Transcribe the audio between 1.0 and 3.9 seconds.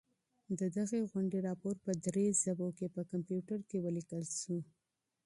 غونډې راپور په درو ژبو کي په کمپیوټر کي